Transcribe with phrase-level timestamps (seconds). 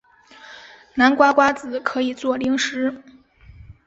[0.95, 3.03] 南瓜瓜子可以做零食。